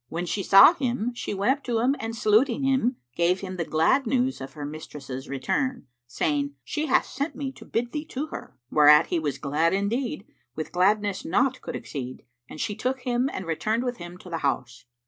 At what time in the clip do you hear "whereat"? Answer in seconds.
8.71-9.05